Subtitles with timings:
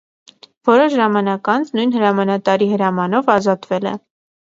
[0.69, 3.99] Որոշ ժամանակ անց, նույն հրամանատարի հրամանով, ազատվել է։